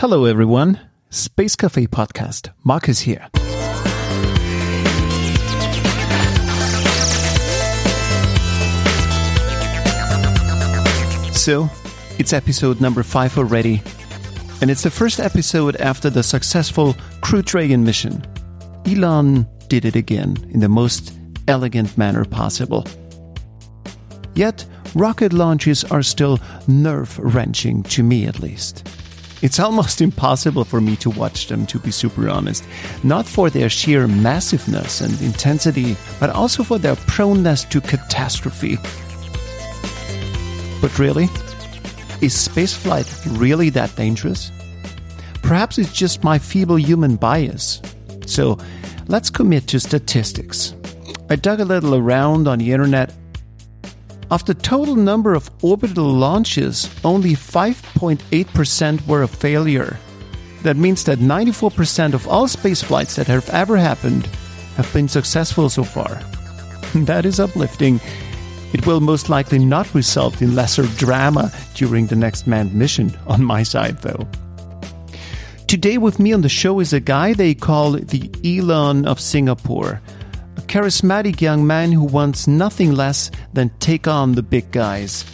[0.00, 0.80] Hello, everyone.
[1.10, 2.48] Space Cafe Podcast.
[2.64, 3.28] Marcus here.
[11.34, 11.68] So,
[12.18, 13.82] it's episode number five already,
[14.62, 18.24] and it's the first episode after the successful Crew Dragon mission.
[18.86, 21.12] Elon did it again in the most
[21.46, 22.86] elegant manner possible.
[24.34, 24.64] Yet,
[24.94, 28.88] rocket launches are still nerve wrenching to me at least.
[29.42, 32.62] It's almost impossible for me to watch them, to be super honest.
[33.02, 38.76] Not for their sheer massiveness and intensity, but also for their proneness to catastrophe.
[40.82, 41.24] But really?
[42.20, 44.52] Is spaceflight really that dangerous?
[45.42, 47.80] Perhaps it's just my feeble human bias.
[48.26, 48.58] So
[49.08, 50.74] let's commit to statistics.
[51.30, 53.14] I dug a little around on the internet.
[54.30, 59.98] Of the total number of orbital launches, only 5.8% were a failure.
[60.62, 64.26] That means that 94% of all space flights that have ever happened
[64.76, 66.20] have been successful so far.
[66.94, 68.00] That is uplifting
[68.72, 73.44] it will most likely not result in lesser drama during the next manned mission, on
[73.44, 74.28] my side though.
[75.66, 80.00] Today with me on the show is a guy they call the Elon of Singapore,
[80.60, 85.24] charismatic young man who wants nothing less than take on the big guys.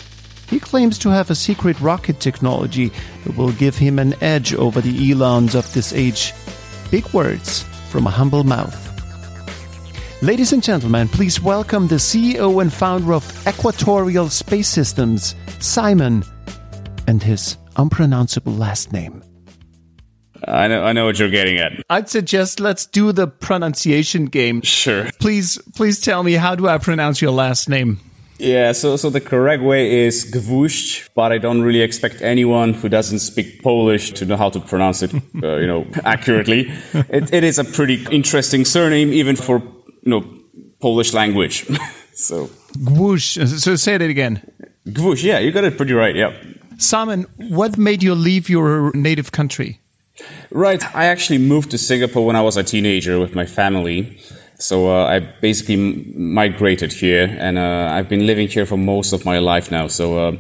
[0.49, 2.93] He claims to have a secret rocket technology
[3.25, 6.33] that will give him an edge over the Elons of this age.
[6.91, 8.83] Big words from a humble mouth.
[10.23, 16.25] Ladies and gentlemen, please welcome the CEO and founder of Equatorial Space Systems, Simon,
[17.07, 19.23] and his unpronounceable last name.
[20.45, 21.73] I know, I know what you're getting at.
[21.91, 24.63] I'd suggest let's do the pronunciation game.
[24.63, 25.09] Sure.
[25.21, 28.01] Please, please tell me how do I pronounce your last name?
[28.39, 32.89] Yeah, so so the correct way is Gwóźdź, but I don't really expect anyone who
[32.89, 36.71] doesn't speak Polish to know how to pronounce it, uh, you know, accurately.
[36.93, 39.63] It, it is a pretty interesting surname, even for
[40.03, 40.25] you know,
[40.81, 41.65] Polish language.
[42.15, 42.51] so.
[42.85, 43.59] Gwóźdź.
[43.59, 44.41] So say it again.
[44.87, 46.33] Gwóźdź, yeah, you got it pretty right, yeah.
[46.79, 49.81] Simon, what made you leave your native country?
[50.51, 54.19] Right, I actually moved to Singapore when I was a teenager with my family.
[54.59, 59.25] So uh, I basically migrated here, and uh, I've been living here for most of
[59.25, 59.89] my life now.
[59.89, 60.37] So uh,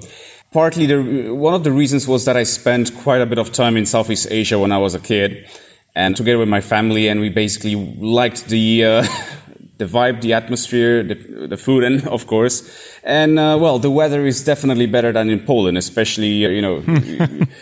[0.52, 3.76] partly, the, one of the reasons was that I spent quite a bit of time
[3.76, 5.46] in Southeast Asia when I was a kid,
[5.94, 9.06] and together with my family, and we basically liked the uh,
[9.78, 11.14] the vibe, the atmosphere, the,
[11.48, 12.68] the food, and of course,
[13.04, 16.82] and uh, well, the weather is definitely better than in Poland, especially uh, you know,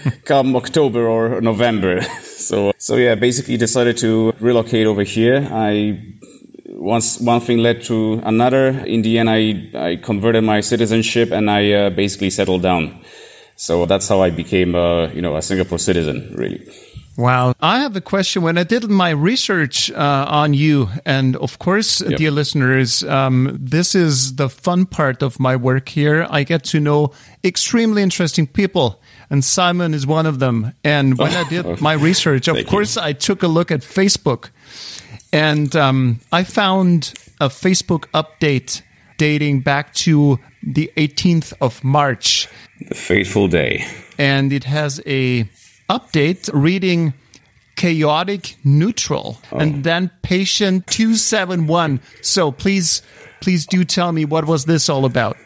[0.25, 2.01] come October or November.
[2.23, 5.47] so, so yeah, basically decided to relocate over here.
[5.51, 6.01] I
[6.69, 8.69] once one thing led to another.
[8.69, 13.05] In the end, I I converted my citizenship and I uh, basically settled down.
[13.57, 16.67] So that's how I became, uh, you know, a Singapore citizen, really.
[17.17, 17.55] Wow.
[17.61, 18.43] I have a question.
[18.43, 22.19] When I did my research uh, on you, and of course, yep.
[22.19, 26.27] dear listeners, um, this is the fun part of my work here.
[26.29, 27.13] I get to know
[27.45, 30.73] extremely interesting people, and Simon is one of them.
[30.83, 33.03] And when I did my research, of course, you.
[33.03, 34.51] I took a look at Facebook,
[35.33, 38.83] and um, I found a Facebook update
[39.19, 42.49] dating back to the 18th of March.
[42.89, 43.85] The fateful day.
[44.19, 45.49] And it has a
[45.89, 47.15] update reading
[47.77, 49.59] chaotic neutral oh.
[49.59, 53.03] and then patient 271 so please
[53.41, 55.37] please do tell me what was this all about?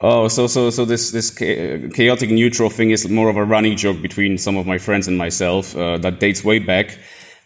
[0.00, 4.00] Oh so so so this this chaotic neutral thing is more of a running joke
[4.00, 6.98] between some of my friends and myself uh, that dates way back.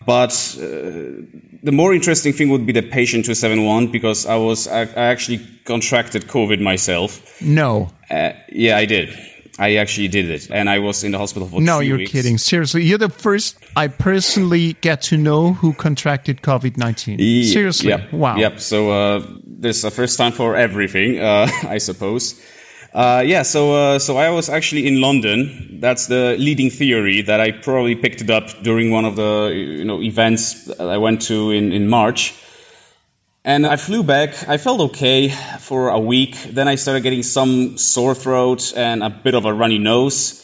[0.04, 1.22] But uh,
[1.62, 5.40] the more interesting thing would be the patient 271 because i was i, I actually
[5.64, 7.40] contracted covid myself.
[7.40, 7.90] No.
[8.10, 9.08] Uh, yeah i did
[9.58, 12.10] I actually did it, and I was in the hospital for no, you're weeks.
[12.10, 12.38] kidding.
[12.38, 17.18] Seriously, you're the first I personally get to know who contracted COVID nineteen.
[17.44, 18.12] Seriously, yep.
[18.12, 18.36] wow.
[18.36, 18.60] Yep.
[18.60, 22.40] So uh, this is the first time for everything, uh, I suppose.
[22.94, 25.80] Uh, yeah, so uh, so I was actually in London.
[25.80, 29.84] That's the leading theory that I probably picked it up during one of the you
[29.84, 32.34] know events I went to in in March.
[33.44, 34.48] And I flew back.
[34.48, 36.36] I felt okay for a week.
[36.50, 40.38] Then I started getting some sore throat and a bit of a runny nose.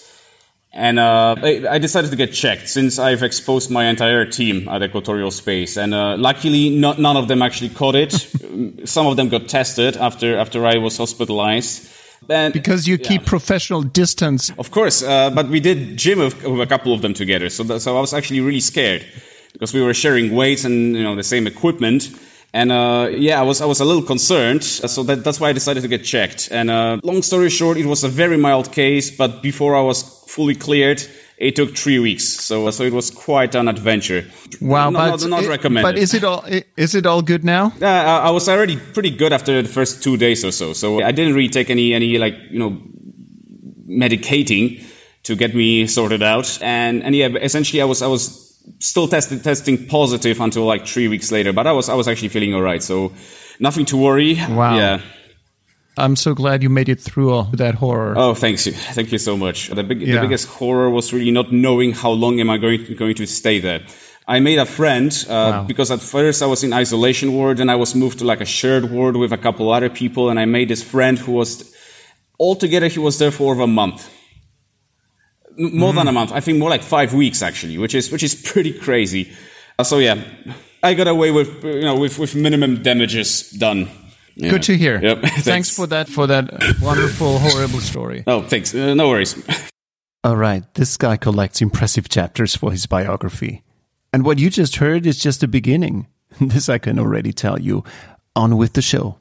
[0.72, 5.30] And uh, I decided to get checked since I've exposed my entire team at Equatorial
[5.30, 5.76] Space.
[5.76, 8.12] And uh, luckily, not, none of them actually caught it.
[8.84, 11.88] some of them got tested after after I was hospitalized.
[12.28, 14.50] And, because you keep professional distance.
[14.58, 17.48] Of course, uh, but we did gym with, with, a couple of them together.
[17.48, 19.06] So, that, so I was actually really scared
[19.52, 22.10] because we were sharing weights and you know the same equipment.
[22.54, 25.52] And uh, yeah, I was I was a little concerned, so that, that's why I
[25.52, 26.48] decided to get checked.
[26.50, 30.02] And uh, long story short, it was a very mild case, but before I was
[30.26, 31.02] fully cleared,
[31.36, 32.24] it took three weeks.
[32.24, 34.24] So so it was quite an adventure.
[34.62, 35.92] Wow, not, but not, not it- recommended.
[35.92, 36.42] But is it all
[36.76, 37.72] is it all good now?
[37.82, 40.72] Uh, I I was already pretty good after the first two days or so.
[40.72, 42.80] So I didn't really take any any like you know
[43.86, 44.82] medicating
[45.24, 46.58] to get me sorted out.
[46.62, 48.47] And and yeah, essentially I was I was
[48.78, 51.52] still tested testing positive until like three weeks later.
[51.52, 52.82] But I was I was actually feeling all right.
[52.82, 53.12] So
[53.60, 54.34] nothing to worry.
[54.48, 54.76] Wow.
[54.76, 55.00] Yeah.
[55.96, 58.14] I'm so glad you made it through all that horror.
[58.16, 59.68] Oh, thanks you, thank you so much.
[59.68, 60.14] The, big, Yeah.
[60.14, 63.58] the biggest horror was really not knowing how long am I going going to stay
[63.58, 63.80] there.
[64.28, 65.64] I made a friend uh, Wow.
[65.64, 68.44] because at first I was in isolation ward, and I was moved to like a
[68.44, 71.74] shared ward with a couple other people, and I made this friend who was
[72.38, 74.08] altogether he was there for over a month,
[75.58, 76.32] M- more than a month.
[76.32, 79.32] I think more like five weeks actually, which is which is pretty crazy.
[79.78, 80.22] Uh, so yeah,
[80.82, 83.88] I got away with you know with with minimum damages done.
[84.36, 84.50] Yeah.
[84.50, 85.00] Good to hear.
[85.02, 85.22] Yep.
[85.42, 85.74] Thanks.
[85.74, 86.50] for that for that
[86.80, 88.22] wonderful horrible story.
[88.26, 88.72] Oh, thanks.
[88.74, 89.34] Uh, no worries.
[90.24, 93.62] All right, this guy collects impressive chapters for his biography.
[94.12, 96.06] And what you just heard is just the beginning.
[96.40, 97.82] This I can already tell you.
[98.36, 99.16] On with the show.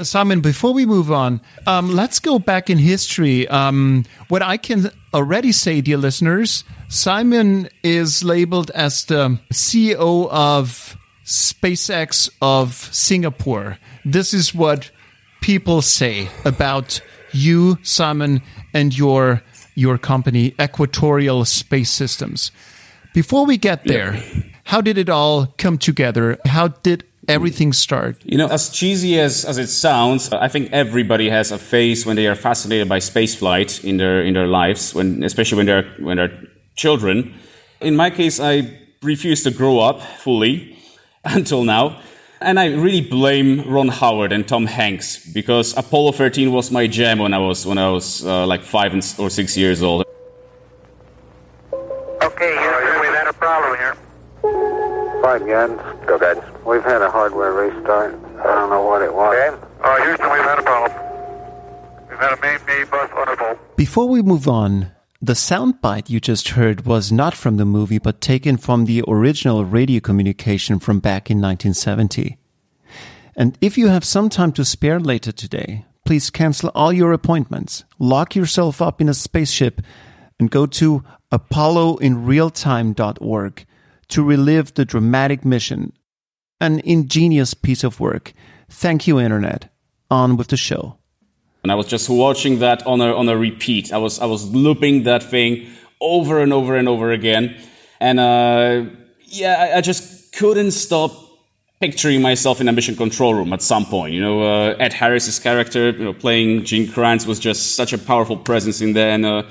[0.00, 3.46] Simon, before we move on, um, let's go back in history.
[3.48, 10.96] Um, what I can already say, dear listeners, Simon is labeled as the CEO of
[11.26, 13.78] SpaceX of Singapore.
[14.04, 14.90] This is what
[15.42, 17.00] people say about
[17.32, 18.40] you, Simon,
[18.72, 19.42] and your
[19.74, 22.50] your company, Equatorial Space Systems.
[23.14, 24.22] Before we get there,
[24.64, 26.38] how did it all come together?
[26.46, 28.16] How did everything start?
[28.24, 32.16] You know, as cheesy as, as it sounds, I think everybody has a phase when
[32.16, 36.16] they are fascinated by spaceflight in their in their lives, when especially when they're when
[36.16, 36.32] they're
[36.76, 37.34] children.
[37.80, 40.76] In my case, I refused to grow up fully
[41.24, 42.00] until now.
[42.40, 47.20] And I really blame Ron Howard and Tom Hanks because Apollo 13 was my jam
[47.20, 50.04] when I was when I was uh, like five or six years old.
[55.32, 55.80] Five guidance.
[56.06, 56.44] Go guidance.
[56.66, 58.14] We've had a hardware restart.
[58.40, 59.34] I don't know what it was.
[59.34, 59.56] Okay.
[59.82, 60.92] Uh, Houston, we've had a problem.
[62.10, 63.58] We've had a main main bus undervolt.
[63.74, 64.92] Before we move on,
[65.22, 69.64] the soundbite you just heard was not from the movie, but taken from the original
[69.64, 72.36] radio communication from back in 1970.
[73.34, 77.84] And if you have some time to spare later today, please cancel all your appointments,
[77.98, 79.80] lock yourself up in a spaceship,
[80.38, 81.02] and go to
[81.32, 83.66] apolloinrealtime.org
[84.12, 85.92] to relive the dramatic mission.
[86.60, 88.32] An ingenious piece of work.
[88.68, 89.68] Thank you, Internet.
[90.10, 90.98] On with the show.
[91.62, 93.92] and I was just watching that on a on a repeat.
[93.92, 95.66] I was I was looping that thing
[96.00, 97.56] over and over and over again,
[98.00, 98.84] and uh,
[99.20, 101.12] yeah, I, I just couldn't stop
[101.80, 104.12] picturing myself in a mission control room at some point.
[104.14, 107.98] You know, uh, Ed Harris's character, you know, playing Gene Kranz was just such a
[107.98, 109.24] powerful presence in there, and.
[109.24, 109.42] Uh,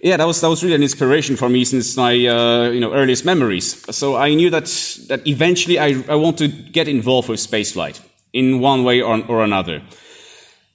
[0.00, 2.92] yeah, that was that was really an inspiration for me since my uh, you know
[2.92, 3.84] earliest memories.
[3.94, 4.66] So I knew that
[5.08, 8.00] that eventually I, I want to get involved with spaceflight
[8.32, 9.82] in one way or, or another.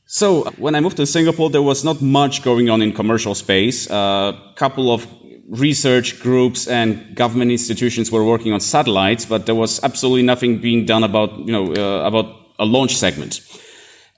[0.06, 3.90] So when I moved to Singapore, there was not much going on in commercial space.
[3.90, 5.08] A couple of
[5.50, 10.86] research groups and government institutions were working on satellites, but there was absolutely nothing being
[10.86, 12.26] done about you know uh, about
[12.60, 13.42] a launch segment.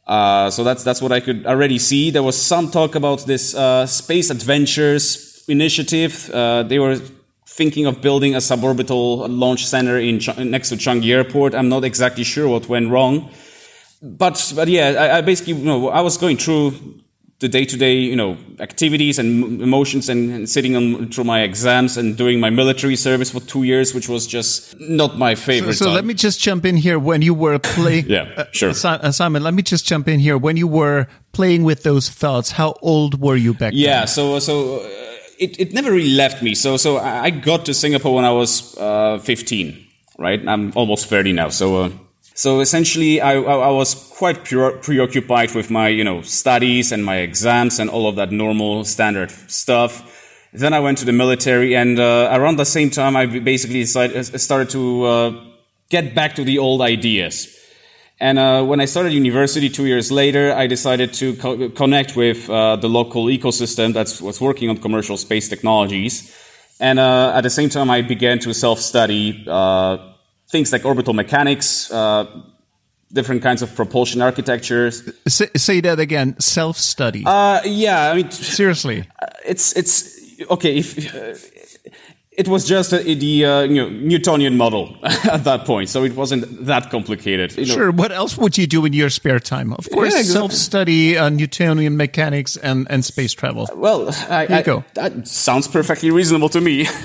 [0.07, 2.11] Uh, so that's that's what I could already see.
[2.11, 6.29] There was some talk about this uh, space adventures initiative.
[6.29, 6.99] Uh, they were
[7.47, 11.55] thinking of building a suborbital launch center in Ch- next to Changi Airport.
[11.55, 13.31] I'm not exactly sure what went wrong
[14.05, 16.73] but but yeah, I, I basically you know I was going through
[17.39, 21.41] the day to day you know activities and emotions and, and sitting on through my
[21.41, 25.73] exams and doing my military service for two years, which was just not my favorite.
[25.73, 25.95] So time.
[25.95, 26.97] let me just jump in here.
[26.97, 28.73] When you were playing, Yeah, sure.
[28.73, 30.37] Si- uh, Simon, let me just jump in here.
[30.37, 34.07] When you were playing with those thoughts, how old were you back Yeah, then?
[34.07, 34.87] so so uh,
[35.37, 36.55] it, it never really left me.
[36.55, 39.75] So so I got to Singapore when I was uh, 15,
[40.17, 40.39] right?
[40.47, 41.49] I'm almost 30 now.
[41.49, 41.89] So uh,
[42.35, 47.19] so essentially, I, I was quite pre- preoccupied with my you know studies and my
[47.19, 50.11] exams and all of that normal standard stuff.
[50.51, 54.25] Then I went to the military, and uh, around the same time, I basically decided,
[54.39, 55.43] started to uh,
[55.89, 57.57] get back to the old ideas.
[58.19, 62.49] And uh, when I started university two years later, I decided to co- connect with
[62.49, 66.35] uh, the local ecosystem that was working on commercial space technologies.
[66.81, 70.14] And uh, at the same time, I began to self-study uh,
[70.55, 72.25] things like orbital mechanics, uh,
[73.11, 75.03] different kinds of propulsion architectures.
[75.27, 76.39] Say, say that again.
[76.39, 77.23] Self study.
[77.25, 79.03] Uh, yeah, I mean, Seriously.
[79.45, 79.95] it's it's
[80.49, 80.97] okay if
[82.37, 86.15] it was just a, the uh, you know, Newtonian model at that point, so it
[86.15, 87.55] wasn't that complicated.
[87.57, 87.73] You know.
[87.73, 87.91] Sure.
[87.91, 89.73] What else would you do in your spare time?
[89.73, 90.33] Of course, Yeah, exactly.
[90.41, 93.67] self-study, uh, Newtonian mechanics, and, and space travel.
[93.75, 94.83] Well, I, I- go.
[94.95, 96.87] that sounds perfectly reasonable to me.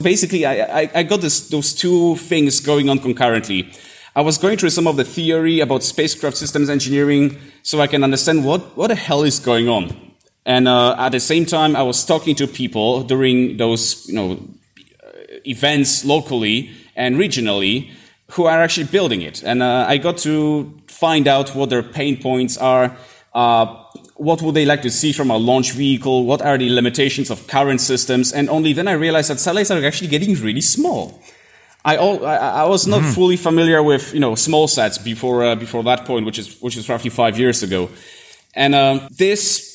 [0.00, 3.72] Basically, I, I, I got this, those two things going on concurrently.
[4.14, 8.02] I was going through some of the theory about spacecraft systems engineering so I can
[8.02, 10.14] understand what, what the hell is going on.
[10.44, 14.40] And uh, at the same time, I was talking to people during those, you know,
[15.44, 17.90] events locally and regionally
[18.30, 19.42] who are actually building it.
[19.42, 22.96] And uh, I got to find out what their pain points are.
[23.34, 23.84] Uh,
[24.18, 26.26] what would they like to see from a launch vehicle?
[26.26, 28.32] What are the limitations of current systems?
[28.32, 31.22] And only then I realized that satellites are actually getting really small.
[31.84, 35.54] I, all, I, I was not fully familiar with you know small sats before uh,
[35.54, 37.88] before that point, which is which is roughly five years ago,
[38.54, 39.68] and uh, this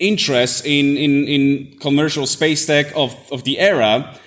[0.00, 4.18] interest in, in, in commercial space tech of, of the era,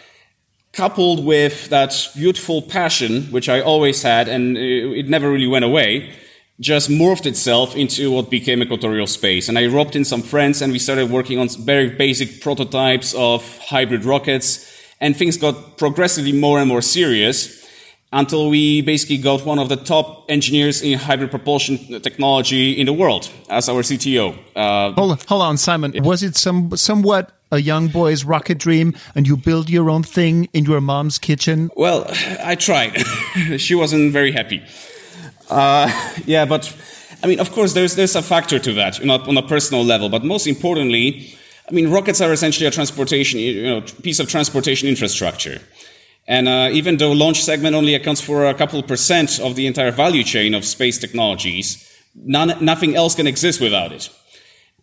[0.71, 6.13] coupled with that beautiful passion, which I always had, and it never really went away,
[6.59, 9.49] just morphed itself into what became equatorial space.
[9.49, 13.43] And I roped in some friends, and we started working on very basic prototypes of
[13.59, 14.69] hybrid rockets,
[15.01, 17.61] and things got progressively more and more serious
[18.13, 22.93] until we basically got one of the top engineers in hybrid propulsion technology in the
[22.93, 24.37] world as our CTO.
[24.55, 25.91] Uh, Hold, hold on, Simon.
[26.03, 30.47] Was it some somewhat a young boy's rocket dream, and you build your own thing
[30.53, 31.71] in your mom's kitchen?
[31.75, 32.05] Well,
[32.43, 32.97] I tried.
[33.57, 34.63] she wasn't very happy.
[35.49, 35.89] Uh,
[36.25, 36.75] yeah, but
[37.23, 40.09] I mean, of course, there's there's a factor to that, not on a personal level,
[40.09, 41.33] but most importantly,
[41.69, 45.59] I mean, rockets are essentially a transportation, you know, piece of transportation infrastructure.
[46.27, 49.91] And uh, even though launch segment only accounts for a couple percent of the entire
[49.91, 54.09] value chain of space technologies, none, nothing else can exist without it.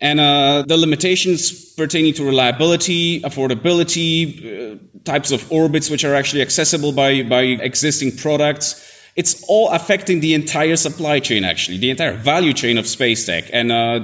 [0.03, 6.43] And uh, the limitations pertaining to reliability, affordability, uh, types of orbits which are actually
[6.43, 8.87] accessible by, by existing products,
[9.21, 13.45] it's all affecting the entire supply chain, actually, the entire value chain of space tech.
[13.53, 14.01] And uh,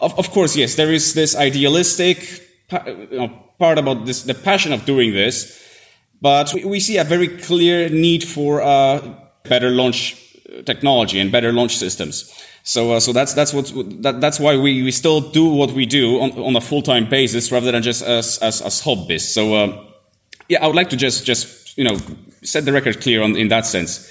[0.00, 2.40] of, of course, yes, there is this idealistic
[2.86, 3.28] you know,
[3.58, 5.36] part about this, the passion of doing this,
[6.22, 9.02] but we, we see a very clear need for uh,
[9.42, 10.16] better launch
[10.64, 12.32] technology and better launch systems.
[12.62, 13.70] So, uh, so that's that's what
[14.02, 17.06] that, that's why we, we still do what we do on, on a full time
[17.10, 19.34] basis rather than just as as, as hobbyists.
[19.34, 19.84] So, uh,
[20.48, 21.98] yeah, I would like to just just you know
[22.42, 24.08] set the record clear on in that sense.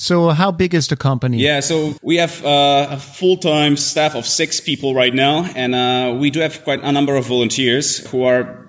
[0.00, 1.36] So, how big is the company?
[1.36, 5.74] Yeah, so we have uh, a full time staff of six people right now, and
[5.74, 8.66] uh, we do have quite a number of volunteers who are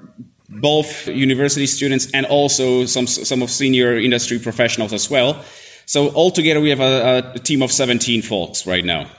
[0.49, 5.41] both university students and also some some of senior industry professionals as well.
[5.85, 9.09] So altogether, we have a, a team of 17 folks right now.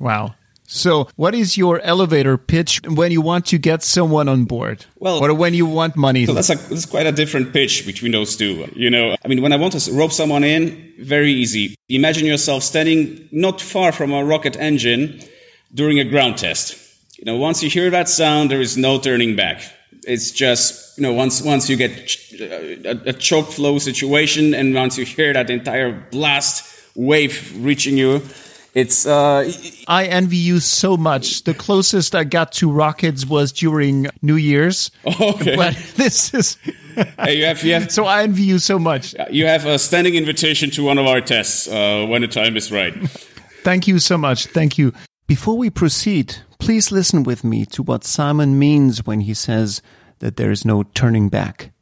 [0.00, 0.34] Wow.
[0.66, 4.86] So, what is your elevator pitch when you want to get someone on board?
[4.98, 6.24] Well- or when you want money?
[6.26, 8.66] So that's, a, that's quite a different pitch between those two.
[8.74, 11.74] You know, I mean, when I want to rope someone in, very easy.
[11.88, 15.20] Imagine yourself standing not far from a rocket engine
[15.74, 16.78] during a ground test.
[17.18, 19.62] You know, once you hear that sound, there is no turning back.
[20.06, 24.54] It's just, you know, once once you get ch- uh, a, a choke flow situation,
[24.54, 28.20] and once you hear that entire blast wave reaching you,
[28.74, 29.50] it's uh,
[29.88, 31.44] I envy you so much.
[31.44, 34.90] The closest I got to rockets was during New Year's.
[35.06, 35.56] okay.
[35.56, 36.58] But this is.
[37.18, 39.16] Hey, you have you have So, I envy you so much.
[39.28, 42.70] you have a standing invitation to one of our tests uh, when the time is
[42.70, 42.94] right.
[43.64, 44.46] Thank you so much.
[44.46, 44.92] Thank you.
[45.26, 49.82] Before we proceed, please listen with me to what Simon means when he says
[50.20, 51.72] that there is no turning back.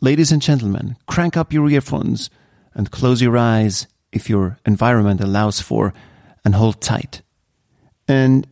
[0.00, 2.30] Ladies and gentlemen, crank up your earphones
[2.74, 5.92] and close your eyes if your environment allows for,
[6.44, 7.22] and hold tight.
[8.08, 8.46] And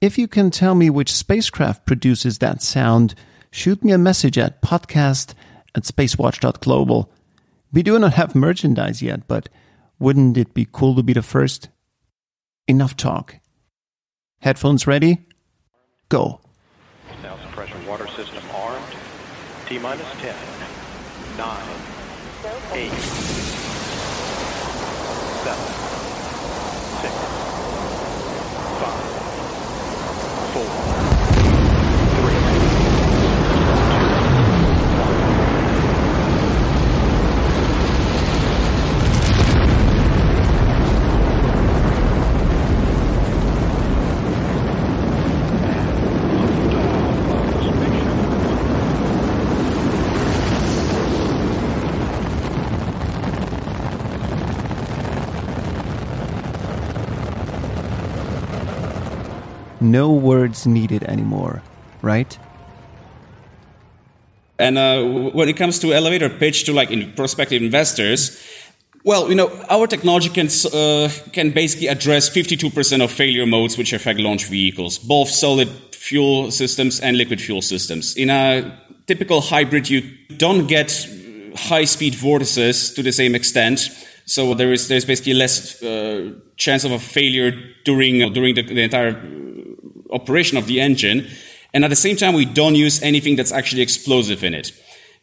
[0.00, 3.14] if you can tell me which spacecraft produces that sound,
[3.50, 5.34] shoot me a message at podcast
[5.74, 7.12] at spacewatch.global.
[7.72, 9.48] We do not have merchandise yet, but
[9.98, 11.68] wouldn't it be cool to be the first?
[12.68, 13.36] Enough talk.
[14.40, 15.26] Headphones ready?
[16.08, 16.40] Go.
[17.22, 18.84] Now suppression water system armed.
[19.66, 20.34] T minus 10,
[21.36, 21.68] 9,
[22.72, 22.92] 8,
[25.44, 25.85] 7,
[59.90, 61.62] No words needed anymore,
[62.02, 62.38] right?
[64.58, 68.42] And uh, when it comes to elevator pitch to like in prospective investors,
[69.04, 73.92] well, you know, our technology can uh, can basically address 52% of failure modes which
[73.92, 78.16] affect launch vehicles, both solid fuel systems and liquid fuel systems.
[78.16, 78.76] In a
[79.06, 80.02] typical hybrid, you
[80.36, 80.90] don't get
[81.54, 83.90] high speed vortices to the same extent.
[84.24, 87.52] So there is there's basically less uh, chance of a failure
[87.84, 89.12] during during the, the entire
[90.10, 91.28] operation of the engine.
[91.74, 94.72] And at the same time, we don't use anything that's actually explosive in it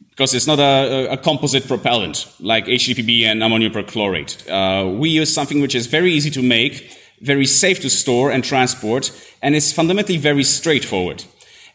[0.09, 4.47] because it's not a, a composite propellant like HTPB and ammonium perchlorate.
[4.49, 8.43] Uh, we use something which is very easy to make, very safe to store and
[8.43, 9.11] transport,
[9.41, 11.23] and it's fundamentally very straightforward.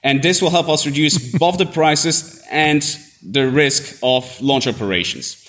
[0.04, 2.82] And this will help us reduce both the prices and
[3.22, 5.47] the risk of launch operations.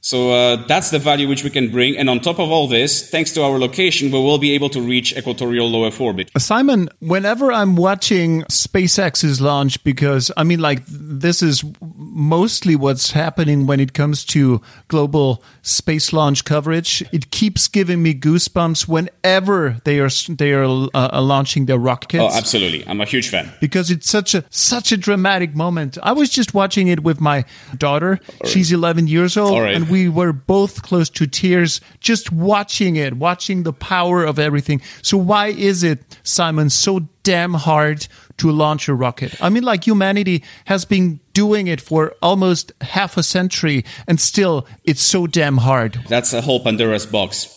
[0.00, 1.96] So uh, that's the value which we can bring.
[1.96, 4.80] And on top of all this, thanks to our location, we will be able to
[4.80, 6.30] reach equatorial low Earth orbit.
[6.38, 13.66] Simon, whenever I'm watching SpaceX's launch, because I mean, like, this is mostly what's happening
[13.66, 17.04] when it comes to global space launch coverage.
[17.12, 22.22] It keeps giving me goosebumps whenever they are they are uh, uh launching their rockets.
[22.22, 22.86] Oh, absolutely!
[22.86, 25.98] I'm a huge fan because it's such a such a dramatic moment.
[26.02, 27.44] I was just watching it with my
[27.76, 28.18] daughter.
[28.44, 33.62] She's 11 years old, and we were both close to tears just watching it, watching
[33.62, 34.80] the power of everything.
[35.02, 38.06] So why is it, Simon, so damn hard
[38.38, 39.34] to launch a rocket?
[39.42, 44.66] I mean, like humanity has been doing it for almost half a century and still
[44.84, 46.00] it's so damn hard.
[46.08, 47.56] That's a whole Pandora's box.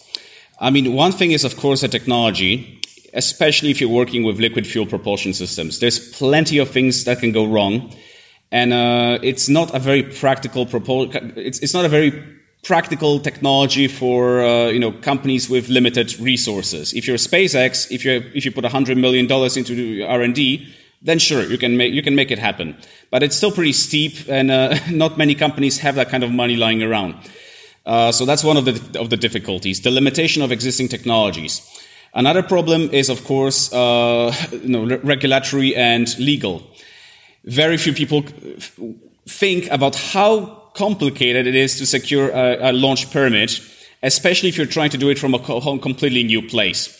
[0.59, 2.81] I mean, one thing is, of course, the technology,
[3.13, 5.79] especially if you're working with liquid fuel propulsion systems.
[5.79, 7.93] There's plenty of things that can go wrong
[8.53, 11.11] and uh, it's not a very practical proposal.
[11.35, 12.11] It's, it's not a very
[12.61, 16.93] practical technology for uh, you know companies with limited resources.
[16.93, 20.71] If you're SpaceX, if you if you put hundred million dollars into R and D,
[21.01, 22.77] then sure you can make you can make it happen.
[23.09, 26.55] But it's still pretty steep, and uh, not many companies have that kind of money
[26.55, 27.15] lying around.
[27.87, 31.59] Uh, so that's one of the of the difficulties, the limitation of existing technologies.
[32.13, 36.61] Another problem is, of course, uh, you know, regulatory and legal
[37.45, 38.23] very few people
[39.27, 43.59] think about how complicated it is to secure a, a launch permit,
[44.01, 46.99] especially if you're trying to do it from a completely new place.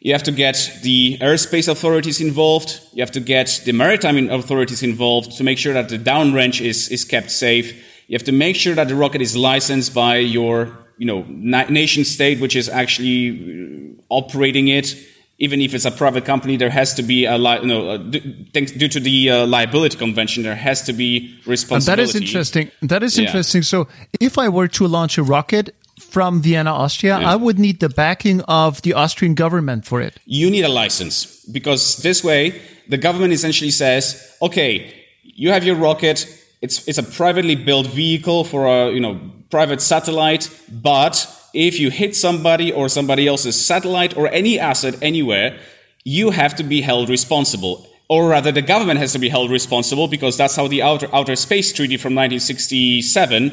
[0.00, 2.78] You have to get the airspace authorities involved.
[2.92, 6.88] You have to get the maritime authorities involved to make sure that the downrange is,
[6.88, 7.72] is kept safe.
[8.08, 12.04] You have to make sure that the rocket is licensed by your, you know, nation
[12.04, 14.94] state, which is actually operating it
[15.38, 18.88] even if it's a private company, there has to be a li- you know, due
[18.88, 22.02] to the uh, liability convention, there has to be responsibility.
[22.02, 22.70] And that is interesting.
[22.82, 23.26] That is yeah.
[23.26, 23.62] interesting.
[23.62, 23.88] So,
[24.20, 27.30] if I were to launch a rocket from Vienna, Austria, yeah.
[27.30, 30.20] I would need the backing of the Austrian government for it.
[30.24, 35.76] You need a license because this way, the government essentially says, "Okay, you have your
[35.76, 36.28] rocket.
[36.62, 39.18] It's it's a privately built vehicle for a you know
[39.50, 45.58] private satellite, but." If you hit somebody or somebody else's satellite or any asset anywhere,
[46.04, 47.86] you have to be held responsible.
[48.08, 51.36] Or rather, the government has to be held responsible because that's how the Outer, Outer
[51.36, 53.50] Space Treaty from 1967,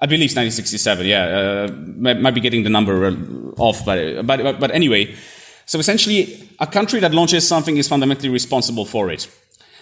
[0.00, 1.72] I believe it's 1967, yeah, uh,
[2.14, 3.14] might be getting the number uh,
[3.58, 5.14] off, but, but, but anyway.
[5.66, 9.28] So essentially, a country that launches something is fundamentally responsible for it.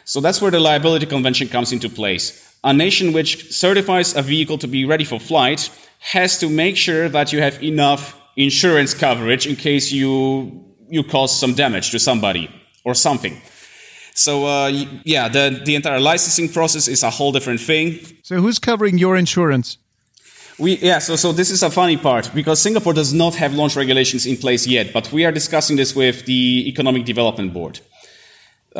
[0.04, 2.49] So that's where the liability convention comes into place.
[2.62, 5.70] A nation which certifies a vehicle to be ready for flight
[6.00, 11.38] has to make sure that you have enough insurance coverage in case you you cause
[11.38, 12.50] some damage to somebody
[12.84, 13.40] or something.
[14.14, 14.68] So uh,
[15.04, 17.98] yeah, the the entire licensing process is a whole different thing.
[18.22, 19.78] So who's covering your insurance?
[20.58, 20.98] We yeah.
[20.98, 24.36] So so this is a funny part because Singapore does not have launch regulations in
[24.36, 27.80] place yet, but we are discussing this with the Economic Development Board.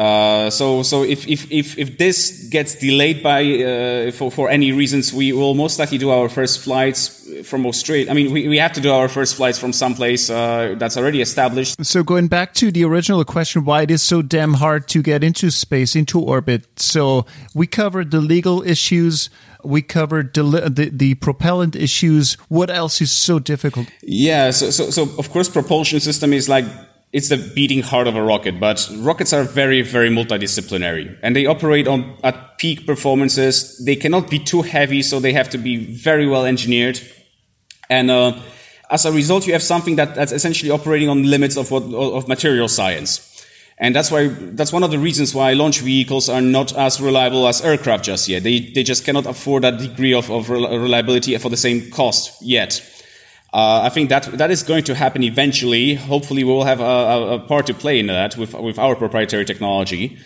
[0.00, 4.72] Uh, so, so if, if, if, if this gets delayed by uh, for, for any
[4.72, 8.10] reasons, we will most likely do our first flights from Australia.
[8.10, 11.20] I mean, we, we have to do our first flights from someplace uh, that's already
[11.20, 11.84] established.
[11.84, 15.22] So, going back to the original question, why it is so damn hard to get
[15.22, 16.66] into space, into orbit.
[16.80, 19.28] So, we covered the legal issues.
[19.62, 22.38] We covered the, the, the propellant issues.
[22.48, 23.88] What else is so difficult?
[24.00, 26.64] Yeah, so, so, so of course, propulsion system is like
[27.12, 31.46] it's the beating heart of a rocket, but rockets are very, very multidisciplinary and they
[31.46, 33.82] operate on at peak performances.
[33.84, 37.00] They cannot be too heavy, so they have to be very well engineered.
[37.88, 38.38] And uh,
[38.90, 41.82] as a result, you have something that, that's essentially operating on the limits of what
[41.82, 43.26] of material science.
[43.78, 47.48] And that's why that's one of the reasons why launch vehicles are not as reliable
[47.48, 48.44] as aircraft just yet.
[48.44, 52.80] They they just cannot afford that degree of, of reliability for the same cost yet.
[53.52, 55.94] Uh, I think that that is going to happen eventually.
[55.94, 59.44] Hopefully, we will have a, a, part to play in that with with our proprietary
[59.44, 60.18] technology.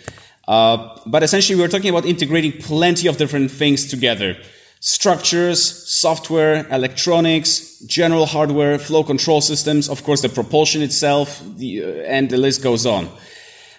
[0.47, 4.37] Uh, but essentially, we're talking about integrating plenty of different things together
[4.85, 5.59] structures,
[5.89, 12.29] software, electronics, general hardware, flow control systems, of course, the propulsion itself, the, uh, and
[12.29, 13.09] the list goes on.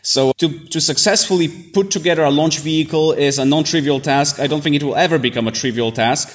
[0.03, 4.41] So to, to successfully put together a launch vehicle is a non-trivial task.
[4.41, 6.29] I don't think it will ever become a trivial task.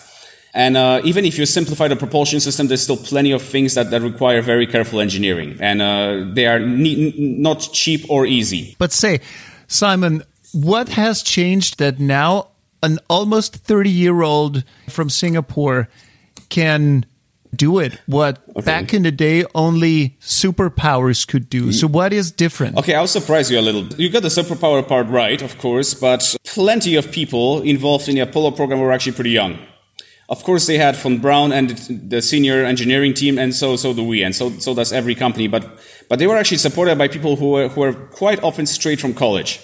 [0.53, 3.91] And uh, even if you simplify the propulsion system, there's still plenty of things that,
[3.91, 5.57] that require very careful engineering.
[5.59, 8.75] And uh, they are ne- not cheap or easy.
[8.77, 9.21] But say,
[9.67, 12.49] Simon, what has changed that now
[12.83, 15.87] an almost 30 year old from Singapore
[16.49, 17.05] can
[17.53, 18.61] do it what okay.
[18.61, 21.71] back in the day only superpowers could do.
[21.71, 22.77] So what is different?
[22.77, 23.85] Okay, I'll surprise you a little.
[23.99, 28.21] You got the superpower part right, of course, but plenty of people involved in the
[28.21, 29.59] Apollo program were actually pretty young.
[30.31, 31.71] Of course, they had von Braun and
[32.09, 35.49] the senior engineering team, and so so do we, and so so does every company.
[35.49, 35.63] But
[36.07, 39.13] but they were actually supported by people who were who were quite often straight from
[39.13, 39.59] college.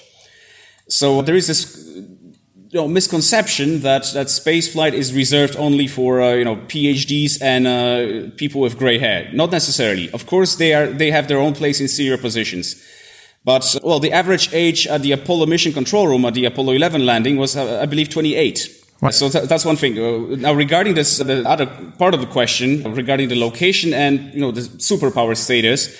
[0.89, 1.88] So there is this
[2.69, 7.41] you know, misconception that, that space flight is reserved only for uh, you know PhDs
[7.41, 9.30] and uh, people with gray hair.
[9.32, 10.12] Not necessarily.
[10.12, 12.75] Of course, they are they have their own place in senior positions.
[13.45, 17.06] But well, the average age at the Apollo mission control room at the Apollo 11
[17.06, 18.87] landing was, uh, I believe, 28.
[19.12, 19.97] So th- that's one thing.
[19.99, 24.41] Uh, now, regarding this, the other part of the question regarding the location and you
[24.41, 25.95] know the superpower status.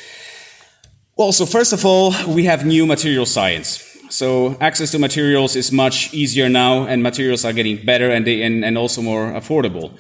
[1.16, 3.84] Well, so first of all, we have new material science.
[4.10, 8.42] So access to materials is much easier now, and materials are getting better and, they,
[8.44, 9.92] and, and also more affordable.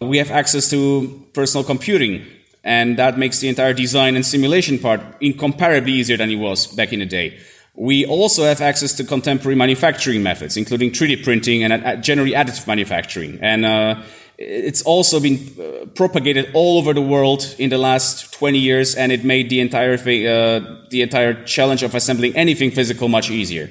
[0.00, 2.26] We have access to personal computing,
[2.62, 6.92] and that makes the entire design and simulation part incomparably easier than it was back
[6.92, 7.38] in the day.
[7.76, 13.38] We also have access to contemporary manufacturing methods, including 3D printing and generally additive manufacturing.
[13.42, 14.02] And uh,
[14.38, 19.10] it's also been uh, propagated all over the world in the last 20 years, and
[19.12, 23.70] it made the entire uh, the entire challenge of assembling anything physical much easier.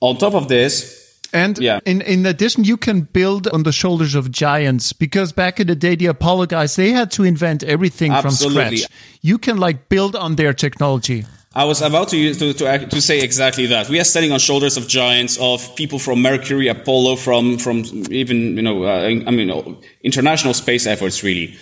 [0.00, 1.80] On top of this, and yeah.
[1.84, 5.76] in, in addition, you can build on the shoulders of giants because back in the
[5.76, 8.62] day, the Apollo guys, they had to invent everything Absolutely.
[8.62, 8.90] from scratch.
[9.22, 11.24] You can like build on their technology.
[11.52, 13.88] I was about to, to, to, to, say exactly that.
[13.88, 17.82] We are standing on shoulders of giants, of people from Mercury, Apollo, from, from
[18.12, 21.56] even, you know, uh, I mean, international space efforts, really.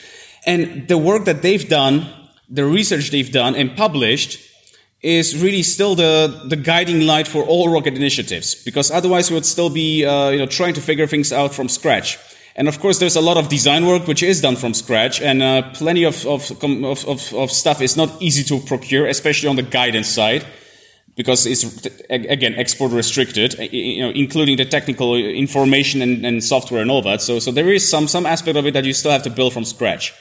[0.45, 2.07] And the work that they've done,
[2.51, 4.39] the research they've done and published,
[5.01, 9.47] is really still the, the guiding light for all rocket initiatives, because otherwise we would
[9.47, 12.19] still be, uh, you know, trying to figure things out from scratch.
[12.59, 15.41] And of course, there's a lot of design work which is done from scratch, and
[15.41, 19.63] uh, plenty of, of, of, of, stuff is not easy to procure, especially on the
[19.63, 20.45] guidance side,
[21.15, 21.63] because it's
[22.11, 27.23] again export restricted, you know, including the technical information and, and software and all that.
[27.23, 29.53] So, so there is some some aspect of it that you still have to build
[29.53, 30.13] from scratch,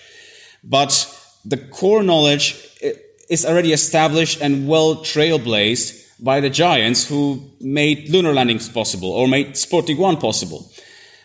[0.63, 0.91] but
[1.43, 2.55] the core knowledge
[3.29, 9.27] is already established and well trailblazed by the giants who made lunar landings possible or
[9.27, 10.69] made Sputnik 1 possible.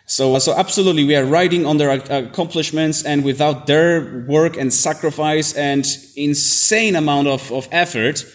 [0.07, 4.73] So, so absolutely, we are riding on their uh, accomplishments, and without their work and
[4.73, 5.87] sacrifice and
[6.17, 8.27] insane amount of, of effort,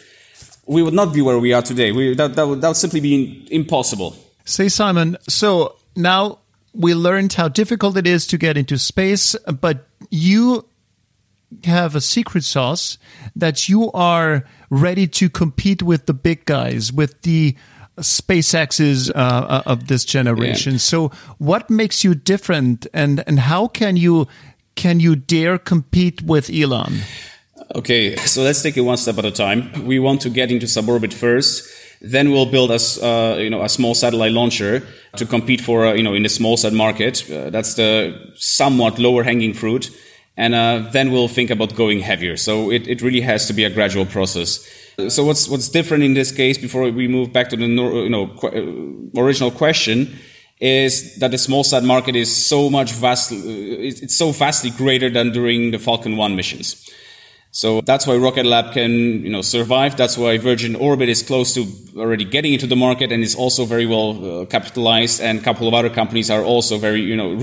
[0.65, 1.91] we would not be where we are today.
[1.91, 4.15] We, that, that, would, that would simply be impossible.
[4.45, 6.39] Say, Simon, so now
[6.73, 10.65] we learned how difficult it is to get into space, but you
[11.63, 12.97] have a secret sauce
[13.35, 17.55] that you are ready to compete with the big guys, with the
[17.97, 20.73] SpaceX's uh, uh, of this generation.
[20.73, 20.79] Yeah.
[20.79, 24.27] So, what makes you different, and and how can you
[24.75, 26.99] can you dare compete with Elon?
[27.75, 29.85] Okay, so let's take it one step at a time.
[29.85, 31.67] We want to get into suborbit first.
[31.99, 35.93] Then we'll build a, uh, you know, a small satellite launcher to compete for, uh,
[35.93, 37.29] you know, in the small sat market.
[37.29, 39.89] Uh, that's the somewhat lower hanging fruit.
[40.37, 42.37] And uh, then we'll think about going heavier.
[42.37, 44.65] So it, it really has to be a gradual process.
[44.97, 48.31] So what's what's different in this case before we move back to the you know
[48.41, 50.17] uh, original question
[50.59, 55.11] is that the small sat market is so much vastly uh, it's so vastly greater
[55.11, 56.89] than during the Falcon 1 missions.
[57.51, 59.97] So that's why Rocket Lab can, you know, survive.
[59.97, 63.65] That's why Virgin Orbit is close to already getting into the market and is also
[63.65, 65.21] very well uh, capitalized.
[65.21, 67.35] And a couple of other companies are also very, you know,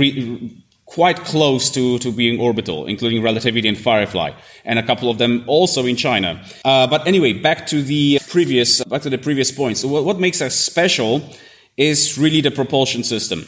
[0.87, 4.33] quite close to, to being orbital, including Relativity and Firefly,
[4.64, 6.44] and a couple of them also in China.
[6.64, 9.79] Uh, but anyway, back to the previous back to the previous point.
[9.79, 11.23] So what, what makes us special
[11.77, 13.47] is really the propulsion system.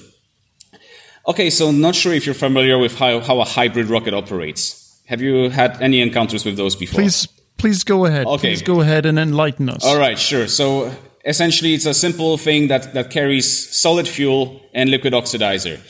[1.29, 5.01] Okay, so not sure if you're familiar with how, how a hybrid rocket operates.
[5.07, 7.01] Have you had any encounters with those before?
[7.01, 7.27] Please,
[7.59, 8.27] please go ahead.
[8.27, 8.49] Okay.
[8.49, 9.85] Please go ahead and enlighten us.
[9.85, 10.47] All right, sure.
[10.47, 10.93] So
[11.25, 15.81] essentially, it's a simple thing that, that carries solid fuel and liquid oxidizer.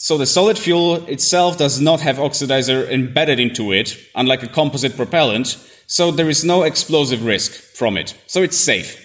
[0.00, 4.96] So the solid fuel itself does not have oxidizer embedded into it, unlike a composite
[4.96, 5.58] propellant.
[5.88, 8.14] So there is no explosive risk from it.
[8.28, 8.96] So it's safe.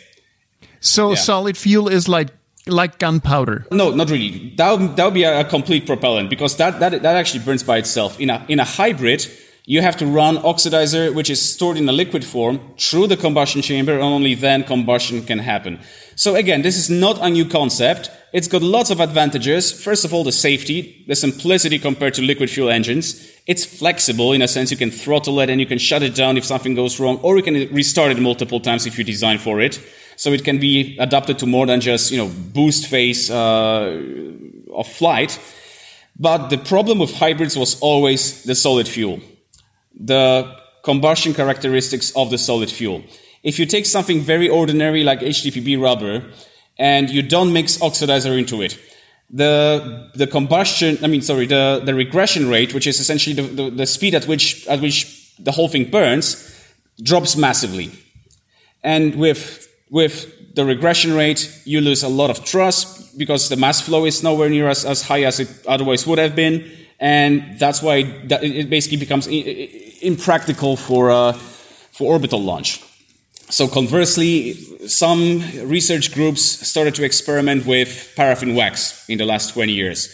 [0.81, 1.15] So Yeah.
[1.15, 2.29] solid fuel is like
[2.67, 3.65] like gunpowder.
[3.71, 4.53] No, not really.
[4.55, 7.63] That would, that would be a, a complete propellant because that, that that actually burns
[7.63, 8.19] by itself.
[8.19, 9.27] In a in a hybrid,
[9.65, 13.61] you have to run oxidizer, which is stored in a liquid form, through the combustion
[13.61, 15.79] chamber, and only then combustion can happen.
[16.15, 18.11] So again, this is not a new concept.
[18.33, 19.71] It's got lots of advantages.
[19.71, 23.31] First of all, the safety, the simplicity compared to liquid fuel engines.
[23.47, 26.37] It's flexible in a sense you can throttle it and you can shut it down
[26.37, 29.61] if something goes wrong, or you can restart it multiple times if you design for
[29.61, 29.79] it.
[30.17, 34.01] So it can be adapted to more than just you know boost phase uh,
[34.73, 35.39] of flight.
[36.19, 39.19] But the problem with hybrids was always the solid fuel,
[39.99, 43.03] the combustion characteristics of the solid fuel.
[43.43, 46.23] If you take something very ordinary like HTPB rubber
[46.77, 48.79] and you don't mix oxidizer into it,
[49.29, 53.69] the the combustion I mean sorry the, the regression rate, which is essentially the, the,
[53.71, 56.49] the speed at which at which the whole thing burns,
[57.01, 57.91] drops massively.
[58.83, 63.81] And with with the regression rate, you lose a lot of thrust because the mass
[63.81, 67.81] flow is nowhere near as, as high as it otherwise would have been, and that's
[67.81, 72.81] why it basically becomes impractical for uh, for orbital launch.
[73.49, 74.53] So conversely,
[74.87, 80.09] some research groups started to experiment with paraffin wax in the last 20 years,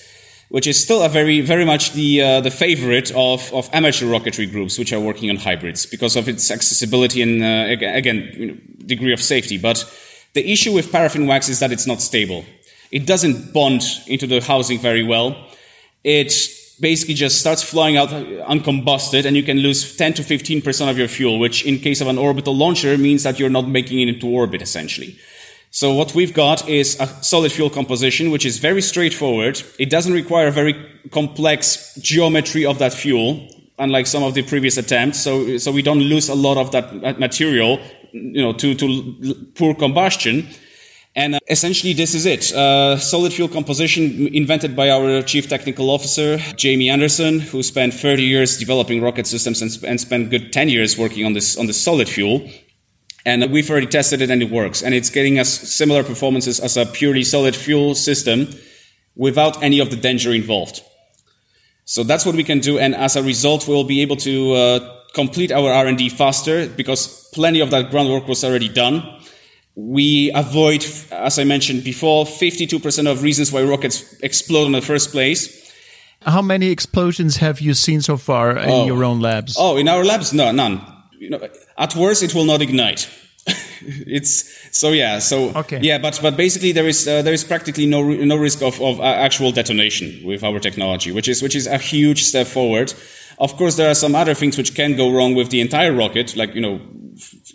[0.49, 4.51] which is still a very, very much the uh, the favorite of, of amateur rocketry
[4.51, 8.57] groups, which are working on hybrids because of its accessibility and uh, again you know,
[8.85, 9.57] degree of safety.
[9.57, 9.85] But
[10.33, 12.43] the issue with paraffin wax is that it's not stable.
[12.91, 15.35] It doesn't bond into the housing very well.
[16.03, 16.33] It
[16.79, 20.89] basically just starts flying out uh, uncombusted, and you can lose 10 to 15 percent
[20.89, 23.99] of your fuel, which in case of an orbital launcher means that you're not making
[23.99, 25.17] it into orbit essentially.
[25.71, 29.61] So what we've got is a solid fuel composition, which is very straightforward.
[29.77, 30.73] It doesn't require a very
[31.11, 35.19] complex geometry of that fuel, unlike some of the previous attempts.
[35.19, 37.79] So, so we don't lose a lot of that material,
[38.11, 40.47] you know, to, to poor combustion.
[41.15, 42.53] And uh, essentially, this is it.
[42.53, 48.23] Uh, solid fuel composition invented by our chief technical officer, Jamie Anderson, who spent 30
[48.23, 51.81] years developing rocket systems and, and spent good 10 years working on this on this
[51.81, 52.49] solid fuel.
[53.25, 54.81] And we've already tested it and it works.
[54.81, 58.47] And it's getting us similar performances as a purely solid fuel system
[59.15, 60.81] without any of the danger involved.
[61.85, 62.79] So that's what we can do.
[62.79, 67.61] And as a result, we'll be able to uh, complete our R&D faster because plenty
[67.61, 69.03] of that groundwork was already done.
[69.81, 75.11] We avoid, as I mentioned before, 52% of reasons why rockets explode in the first
[75.11, 75.71] place.
[76.25, 78.85] How many explosions have you seen so far in Oh.
[78.85, 79.55] your own labs?
[79.57, 80.81] Oh, in our labs, no, none.
[81.17, 81.39] You know,
[81.77, 83.07] at worst, it will not ignite.
[84.05, 84.43] it's
[84.77, 85.79] so yeah, so Okay.
[85.81, 88.99] yeah, but but basically there is uh, there is practically no no risk of, of
[88.99, 92.93] uh, actual detonation with our technology, which is which is a huge step forward.
[93.39, 96.35] Of course, there are some other things which can go wrong with the entire rocket,
[96.35, 96.79] like you know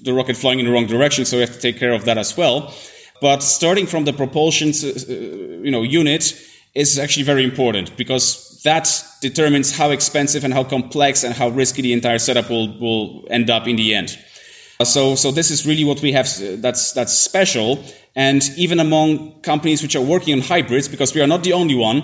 [0.03, 2.18] the rocket flying in the wrong direction, so we have to take care of that
[2.18, 2.73] as well.
[3.20, 6.35] But starting from the propulsion, uh, you know, unit
[6.75, 8.88] is actually very important because that
[9.20, 13.51] determines how expensive and how complex and how risky the entire setup will, will end
[13.51, 14.18] up in the end.
[14.81, 17.79] Uh, So, so this is really what we have uh, that's, that's special.
[18.16, 21.75] And even among companies which are working on hybrids, because we are not the only
[21.75, 22.03] one,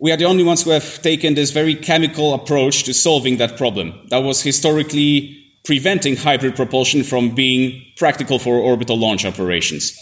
[0.00, 3.56] we are the only ones who have taken this very chemical approach to solving that
[3.56, 3.92] problem.
[4.10, 9.98] That was historically preventing hybrid propulsion from being practical for orbital launch operations.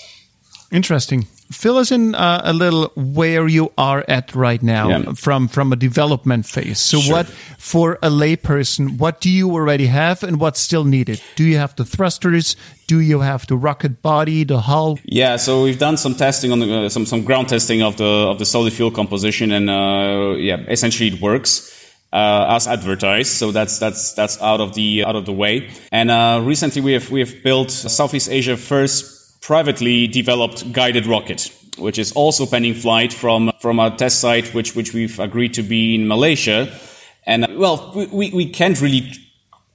[0.71, 1.27] Interesting.
[1.53, 5.13] Fill us in uh, a little where you are at right now Yeah.
[5.15, 6.79] from from a development phase.
[6.81, 7.13] So, Sure.
[7.17, 7.27] what
[7.59, 8.99] for a layperson?
[8.99, 11.21] What do you already have, and what's still needed?
[11.37, 12.57] Do you have the thrusters?
[12.89, 14.99] Do you have the rocket body, the hull?
[15.05, 18.05] Yeah, so we've done some testing on the, uh, some some ground testing of the
[18.31, 21.71] of the solid fuel composition, and uh, yeah, essentially it works
[22.13, 23.31] uh, as advertised.
[23.33, 25.69] So that's that's that's out of the out of the way.
[25.93, 31.51] And uh, recently we have we have built Southeast Asia first privately developed guided rocket,
[31.79, 35.63] which is also pending flight from from a test site which which we've agreed to
[35.63, 36.73] be in Malaysia.
[37.27, 39.13] And uh, well, we, we, can't really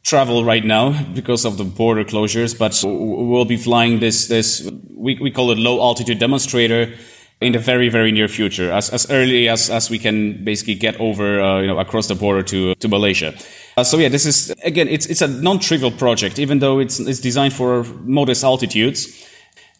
[0.04, 5.18] travel right now because of the border closures, but we'll be flying this this we,
[5.20, 6.94] we call it low altitude demonstrator
[7.42, 11.00] in the very very near future, as, as early as, as we can basically get
[11.00, 13.34] over uh, you know across the border to to Malaysia.
[13.78, 17.20] Uh, so yeah, this is again it's it's a non-trivial project, even though it's it's
[17.20, 19.28] designed for modest altitudes.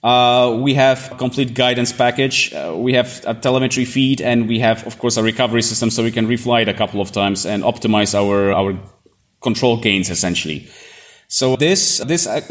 [0.04, 2.54] Uh, we have a complete guidance package.
[2.54, 6.04] Uh, we have a telemetry feed, and we have, of course, a recovery system, so
[6.04, 8.80] we can refly it a couple of times and optimize our our
[9.42, 10.68] control gains essentially.
[11.28, 12.42] So this this uh,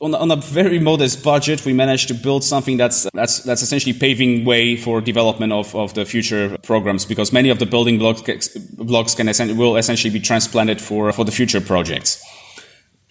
[0.00, 3.92] on, on a very modest budget, we managed to build something that's that's that's essentially
[3.92, 8.48] paving way for development of, of the future programs because many of the building blocks
[8.76, 12.22] blocks can essen- will essentially be transplanted for for the future projects.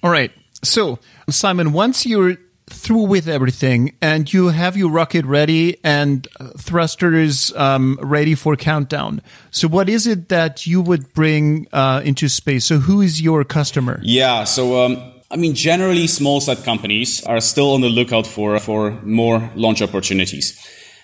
[0.02, 0.32] All right.
[0.64, 0.98] So,
[1.30, 2.38] Simon, once you're
[2.70, 6.28] through with everything and you have your rocket ready and
[6.58, 9.22] thrusters um, ready for countdown.
[9.52, 12.66] So, what is it that you would bring uh, into space?
[12.66, 14.00] So, who is your customer?
[14.04, 18.60] Yeah, so um, I mean, generally, small sat companies are still on the lookout for
[18.60, 20.58] for more launch opportunities.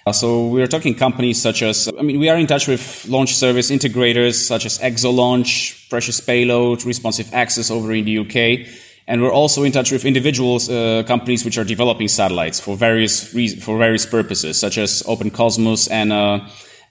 [0.06, 3.36] Uh, so we're talking companies such as, I mean, we are in touch with launch
[3.36, 8.68] service integrators such as Exolaunch, Precious Payload, Responsive Access over in the UK.
[9.08, 13.28] And we're also in touch with individuals, uh, companies which are developing satellites for various
[13.64, 16.40] for various purposes, such as Open Cosmos and uh,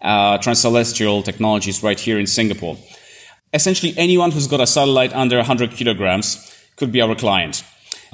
[0.03, 2.77] uh, Transcelestial Technologies right here in Singapore.
[3.55, 7.65] Essentially, anyone who's got a satellite under 100 kilograms could be our client.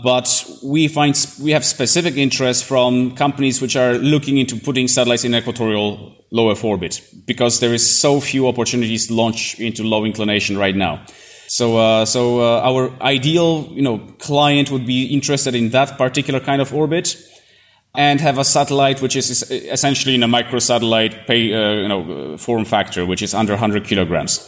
[0.03, 5.25] But we find we have specific interest from companies which are looking into putting satellites
[5.25, 10.05] in equatorial low Earth orbit because there is so few opportunities to launch into low
[10.05, 11.05] inclination right now.
[11.49, 16.41] So, uh, so uh, our ideal, you know, client would be interested in that particular
[16.41, 17.17] kind of orbit,
[17.95, 22.65] and have a satellite which is essentially in a microsatellite pay, uh, you know, form
[22.65, 24.47] factor, which is under 100 kilograms.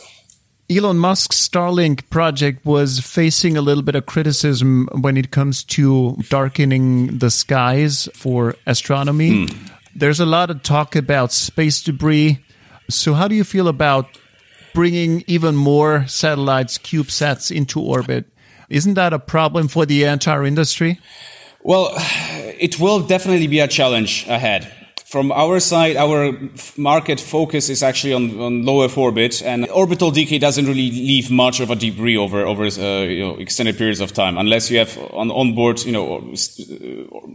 [0.70, 6.16] Elon Musk's Starlink project was facing a little bit of criticism when it comes to
[6.28, 9.46] darkening the skies for astronomy.
[9.46, 9.70] Mm.
[9.96, 12.38] There's a lot of talk about space debris.
[12.88, 14.16] So, how do you feel about
[14.80, 18.24] bringing even more satellites, CubeSats, into orbit?
[18.70, 20.98] Isn't that a problem for the entire industry?
[21.62, 21.92] Well,
[22.58, 24.72] it will definitely be a challenge ahead
[25.04, 26.32] from our side, our
[26.76, 31.32] market focus is actually on, on low Earth orbit, and orbital decay doesn't really leave
[31.32, 34.78] much of a debris over over uh, you know, extended periods of time, unless you
[34.78, 36.32] have on onboard you know,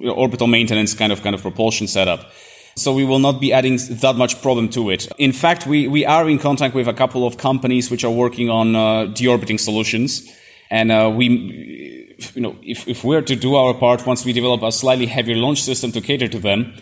[0.05, 2.31] uh, orbital maintenance kind of kind of propulsion setup.
[2.77, 5.07] So we will not be adding that much problem to it.
[5.17, 8.49] In fact, we, we are in contact with a couple of companies which are working
[8.49, 8.79] on uh,
[9.13, 10.29] deorbiting solutions,
[10.69, 14.61] and uh, we, you know, if if we're to do our part, once we develop
[14.61, 16.73] a slightly heavier launch system to cater to them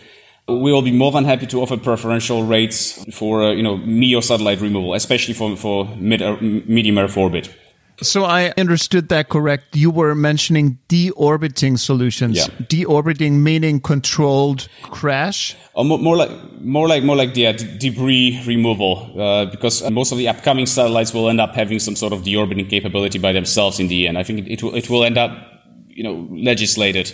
[0.46, 4.20] we will be more than happy to offer preferential rates for uh, you know MEO
[4.20, 7.50] satellite removal, especially for for mid uh, medium Earth orbit.
[8.02, 9.76] So I understood that correct.
[9.76, 12.36] You were mentioning deorbiting solutions.
[12.36, 12.46] Yeah.
[12.66, 15.56] Deorbiting meaning controlled crash.
[15.74, 16.30] Or more, more like
[16.60, 21.14] more like more like the uh, debris removal, uh, because most of the upcoming satellites
[21.14, 24.18] will end up having some sort of deorbiting capability by themselves in the end.
[24.18, 25.30] I think it, it will it will end up
[25.88, 27.12] you know legislated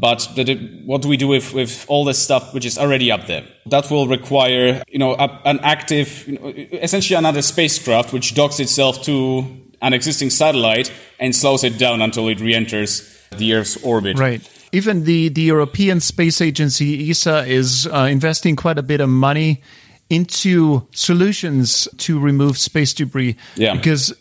[0.00, 3.26] but the, what do we do with, with all this stuff which is already up
[3.26, 3.44] there?
[3.66, 8.60] That will require, you know, a, an active, you know, essentially another spacecraft which docks
[8.60, 9.44] itself to
[9.82, 14.18] an existing satellite and slows it down until it re-enters the Earth's orbit.
[14.18, 14.48] Right.
[14.72, 19.62] Even the, the European Space Agency, ESA, is uh, investing quite a bit of money
[20.10, 23.36] into solutions to remove space debris.
[23.56, 23.74] Yeah.
[23.74, 24.14] Because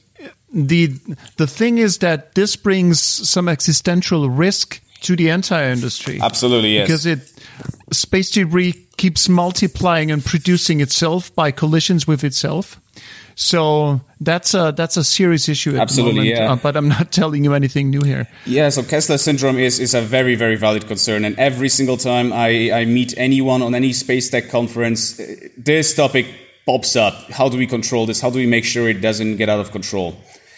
[0.56, 0.88] the
[1.36, 6.20] the thing is that this brings some existential risk to the entire industry.
[6.22, 6.88] Absolutely, yes.
[6.88, 7.20] Because it
[7.92, 12.80] space debris keeps multiplying and producing itself by collisions with itself.
[13.36, 16.40] So that's a that's a serious issue at Absolutely, the moment.
[16.40, 16.52] Yeah.
[16.54, 18.28] Uh, but I'm not telling you anything new here.
[18.46, 21.26] Yeah, so Kessler syndrome is, is a very, very valid concern.
[21.26, 25.20] And every single time I, I meet anyone on any space tech conference,
[25.58, 26.28] this topic
[26.66, 27.30] pops up.
[27.30, 28.22] How do we control this?
[28.22, 30.16] How do we make sure it doesn't get out of control?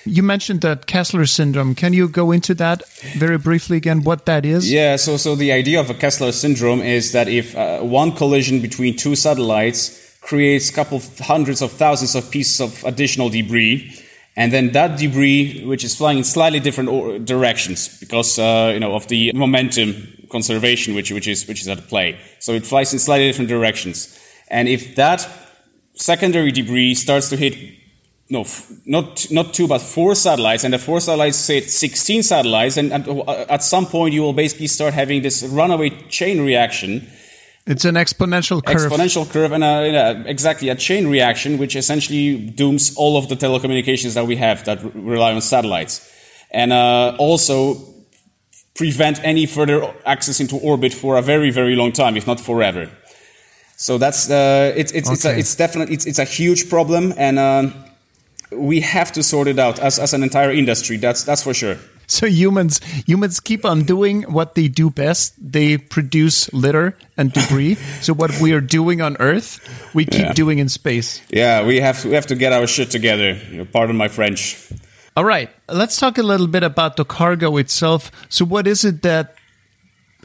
[0.08, 1.76] You mentioned that Kessler syndrome.
[1.76, 4.04] Can you go into that very briefly again?
[4.04, 4.72] What that is?
[4.72, 4.96] Yeah.
[4.96, 8.96] So, so the idea of a Kessler syndrome is that if uh, one collision between
[8.96, 13.94] two satellites creates a couple of hundreds of thousands of pieces of additional debris,
[14.36, 18.94] and then that debris, which is flying in slightly different directions because uh, you know
[18.94, 19.96] of the momentum
[20.30, 22.20] conservation, which which is which is at play.
[22.40, 25.28] So it flies in slightly different directions, and if that
[25.94, 27.56] secondary debris starts to hit
[28.30, 28.46] no,
[28.86, 33.08] not not two, but four satellites, and the four satellites say 16 satellites, and, and
[33.08, 37.08] uh, at some point you will basically start having this runaway chain reaction.
[37.66, 38.92] It's an exponential curve.
[38.92, 44.14] Exponential curve, and a, exactly a chain reaction, which essentially dooms all of the telecommunications
[44.16, 46.10] that we have that rely on satellites,
[46.52, 47.78] and uh, also
[48.76, 52.90] prevent any further access into orbit for a very, very long time, if not forever.
[53.78, 55.14] So that's uh, it's it's okay.
[55.14, 57.40] it's, a, it's definitely it's, it's a huge problem, and.
[57.40, 57.70] Uh,
[58.52, 60.98] we have to sort it out as, as an entire industry.
[60.98, 61.78] That's that's for sure.
[62.08, 65.36] So humans humans keep on doing what they do best.
[65.40, 67.76] They produce litter and debris.
[68.02, 69.60] so what we are doing on Earth,
[69.94, 70.34] we keep yeah.
[70.34, 71.22] doing in space.
[71.30, 73.38] Yeah, we have we have to get our shit together.
[73.74, 74.72] Pardon my French.
[75.18, 78.12] All right, let's talk a little bit about the cargo itself.
[78.30, 79.36] So what is it that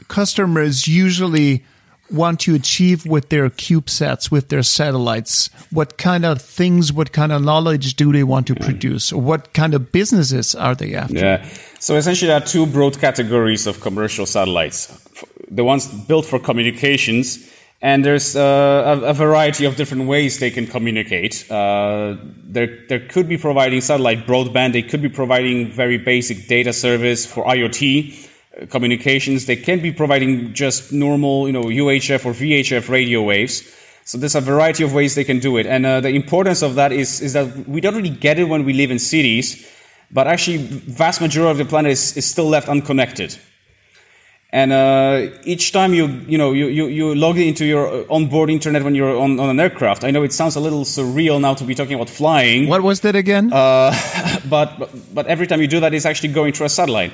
[0.07, 1.65] customers usually
[2.11, 5.49] want to achieve with their CubeSats, with their satellites?
[5.71, 9.11] What kind of things, what kind of knowledge do they want to produce?
[9.11, 11.17] Or what kind of businesses are they after?
[11.17, 11.45] Yeah.
[11.79, 14.87] So essentially, there are two broad categories of commercial satellites.
[15.49, 17.51] The ones built for communications,
[17.81, 21.45] and there's uh, a, a, variety of different ways they can communicate.
[21.51, 24.71] Uh, there, there could be providing satellite broadband.
[24.71, 28.22] They could be providing very basic data service for IoT
[28.69, 29.45] communications.
[29.45, 33.63] They can be providing just normal, you know, UHF or VHF radio waves.
[34.05, 35.65] So there's a variety of ways they can do it.
[35.65, 38.65] And uh, the importance of that is, is that we don't really get it when
[38.65, 39.65] we live in cities,
[40.11, 43.37] but actually vast majority of the planet is, is still left unconnected.
[44.51, 48.83] And uh, each time you you know you, you, you log into your onboard internet
[48.83, 51.63] when you're on, on an aircraft, I know it sounds a little surreal now to
[51.63, 52.67] be talking about flying.
[52.67, 53.51] What was that again?
[53.51, 53.97] Uh,
[54.47, 57.13] but, but but every time you do that, it's actually going through a satellite.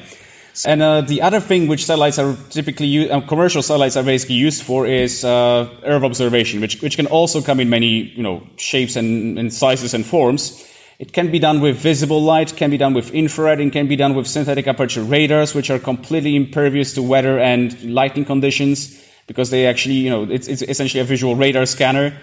[0.65, 4.63] And uh, the other thing which satellites are typically uh, commercial satellites are basically used
[4.63, 8.95] for is uh, Earth observation, which which can also come in many you know shapes
[8.95, 10.65] and, and sizes and forms.
[10.99, 13.95] It can be done with visible light, can be done with infrared, and can be
[13.95, 19.49] done with synthetic aperture radars, which are completely impervious to weather and lighting conditions because
[19.49, 22.19] they actually, you know, it's, it's essentially a visual radar scanner.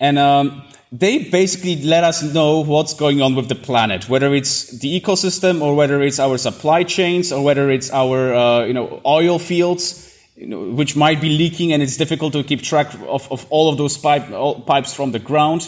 [0.00, 4.78] And um, they basically let us know what's going on with the planet, whether it's
[4.78, 9.00] the ecosystem or whether it's our supply chains or whether it's our, uh, you know,
[9.04, 10.04] oil fields.
[10.36, 13.70] You know, which might be leaking, and it's difficult to keep track of, of all
[13.70, 15.66] of those pipe, all, pipes from the ground.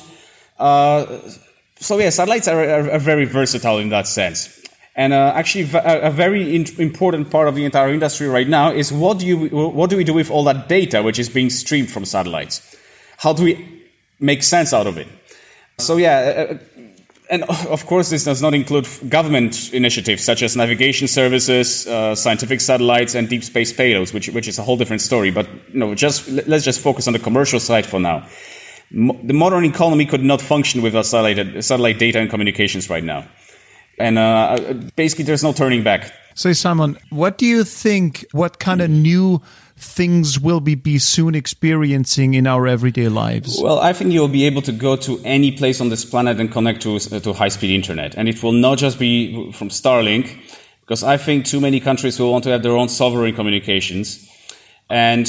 [0.58, 1.06] Uh,
[1.80, 4.60] so yeah, satellites are, are, are, very versatile in that sense.
[4.94, 9.20] And uh, actually, a, very important part of the entire industry right now is what
[9.20, 12.04] do you what do we do with all that data which is being streamed from
[12.04, 12.76] satellites?
[13.16, 13.77] How do we
[14.20, 15.06] make sense out of it?
[15.78, 16.58] So yeah, uh, uh
[17.30, 22.58] and of course, this does not include government initiatives such as navigation services, uh, scientific
[22.62, 25.30] satellites, and deep space payloads, which which is a whole different story.
[25.30, 28.26] But you know, just let's just focus on the commercial side for now
[28.90, 33.26] the modern economy could not function without satellite, satellite data and communications right now.
[33.98, 36.12] And uh, basically, there's no turning back.
[36.34, 38.24] So, Simon, what do you think?
[38.32, 39.42] What kind of new
[39.78, 43.58] things will we be soon experiencing in our everyday lives?
[43.62, 46.50] Well, I think you'll be able to go to any place on this planet and
[46.50, 48.14] connect to, uh, to high speed internet.
[48.16, 50.36] And it will not just be from Starlink,
[50.80, 54.28] because I think too many countries will want to have their own sovereign communications.
[54.90, 55.28] And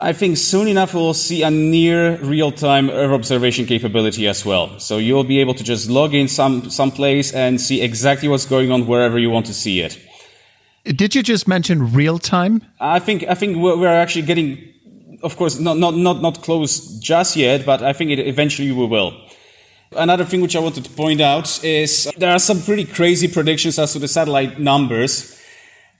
[0.00, 4.78] I think soon enough we'll see a near real-time Earth observation capability as well.
[4.78, 8.72] So you'll be able to just log in some someplace and see exactly what's going
[8.72, 9.98] on wherever you want to see it.
[10.84, 12.62] Did you just mention real time?
[12.80, 14.72] I think I think we're actually getting,
[15.22, 18.86] of course, not not not not close just yet, but I think it eventually we
[18.86, 19.14] will.
[19.96, 23.78] Another thing which I wanted to point out is there are some pretty crazy predictions
[23.78, 25.36] as to the satellite numbers.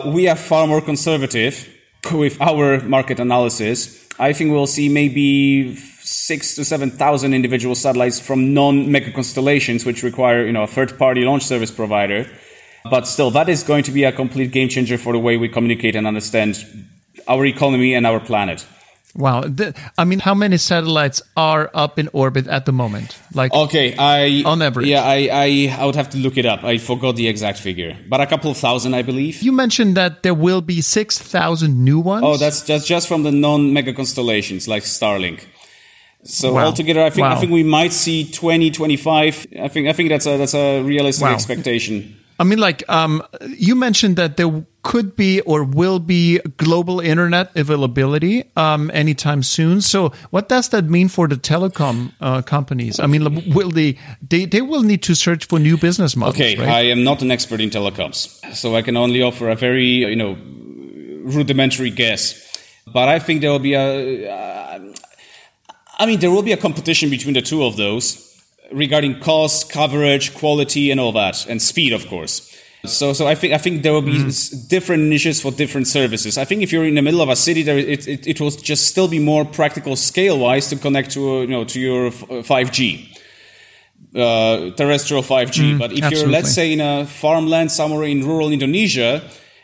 [0.04, 1.68] We are far more conservative
[2.12, 8.20] with our market analysis, I think we'll see maybe six to seven thousand individual satellites
[8.20, 12.28] from non-mega constellations, which require you know a third-party launch service provider.
[12.88, 15.48] But still, that is going to be a complete game changer for the way we
[15.48, 16.64] communicate and understand
[17.28, 18.64] our economy and our planet.
[19.14, 19.44] Wow.
[19.98, 23.18] I mean, how many satellites are up in orbit at the moment?
[23.34, 24.86] Like, okay, I on average.
[24.86, 26.62] Yeah, I, I, I would have to look it up.
[26.62, 29.42] I forgot the exact figure, but a couple of thousand, I believe.
[29.42, 32.22] You mentioned that there will be six thousand new ones.
[32.24, 35.44] Oh, that's just just from the non-mega constellations like Starlink.
[36.22, 36.66] So wow.
[36.66, 37.36] altogether, I think wow.
[37.36, 39.46] I think we might see 20, 25.
[39.58, 41.34] I think I think that's a that's a realistic wow.
[41.34, 42.16] expectation.
[42.40, 47.54] I mean, like, um, you mentioned that there could be or will be global internet
[47.54, 49.82] availability um, anytime soon.
[49.82, 52.98] So, what does that mean for the telecom uh, companies?
[52.98, 56.36] I mean, will they, they they will need to search for new business models?
[56.36, 56.68] Okay, right?
[56.68, 60.16] I am not an expert in telecoms, so I can only offer a very you
[60.16, 60.32] know
[61.36, 62.40] rudimentary guess.
[62.90, 64.32] But I think there will be a.
[64.32, 64.94] Uh,
[65.98, 68.29] I mean, there will be a competition between the two of those
[68.72, 72.46] regarding cost, coverage, quality, and all that, and speed, of course.
[72.86, 74.68] So, so I think I think there will be mm.
[74.68, 76.38] different niches for different services.
[76.38, 78.50] I think if you're in the middle of a city, there it, it, it will
[78.50, 83.18] just still be more practical scale wise to connect to you know to your 5G.
[84.14, 85.74] Uh, terrestrial 5G.
[85.74, 86.20] Mm, but if absolutely.
[86.20, 89.22] you're, let's say, in a farmland somewhere in rural Indonesia,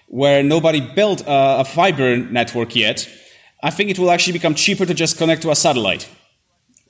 [0.09, 3.09] where nobody built a, a fiber network yet,
[3.63, 6.07] I think it will actually become cheaper to just connect to a satellite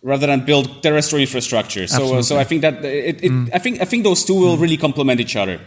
[0.06, 1.88] rather than build terrestrial infrastructure.
[1.88, 3.50] So, uh, so I think that it, it mm.
[3.52, 4.60] I think I think those two will mm.
[4.60, 5.60] really complement each other.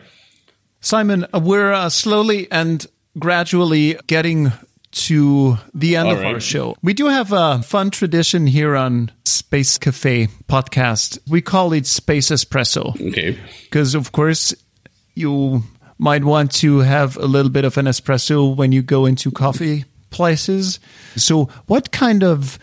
[0.80, 2.88] Simon, uh, we're uh, slowly and
[3.18, 4.54] gradually getting
[4.92, 6.34] to the end All of right.
[6.36, 6.76] our show.
[6.82, 11.20] We do have a fun tradition here on Space Cafe podcast.
[11.30, 12.96] We call it Space Espresso.
[13.10, 13.38] Okay.
[13.64, 14.56] Because, of course,
[15.16, 15.64] you
[15.98, 19.84] might want to have a little bit of an espresso when you go into coffee
[20.10, 20.80] places.
[21.18, 22.58] So, what kind of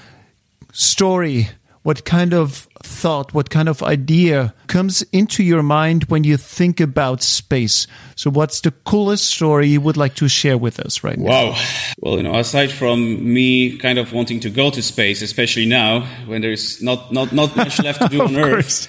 [0.72, 1.48] story,
[1.87, 6.80] what kind of thought, what kind of idea comes into your mind when you think
[6.80, 7.87] about space?
[8.16, 11.30] So, what's the coolest story you would like to share with us right now?
[11.30, 11.64] Wow.
[12.01, 16.01] Well, you know, aside from me kind of wanting to go to space, especially now
[16.26, 18.89] when there's not not not much left to do on Earth.